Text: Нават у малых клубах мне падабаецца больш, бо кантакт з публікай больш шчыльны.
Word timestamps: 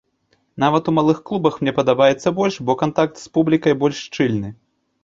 Нават 0.63 0.87
у 0.91 0.93
малых 0.99 1.19
клубах 1.31 1.59
мне 1.65 1.75
падабаецца 1.81 2.35
больш, 2.43 2.55
бо 2.71 2.79
кантакт 2.83 3.15
з 3.27 3.35
публікай 3.39 3.73
больш 3.85 4.05
шчыльны. 4.09 4.49